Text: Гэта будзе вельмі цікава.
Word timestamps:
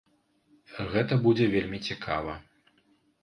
Гэта 0.95 1.13
будзе 1.27 1.45
вельмі 1.55 1.79
цікава. 1.91 2.33